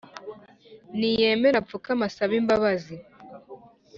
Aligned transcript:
Niyemere 0.97 1.55
apfukame 1.61 2.03
asabe 2.09 2.33
imbabazi 2.41 2.95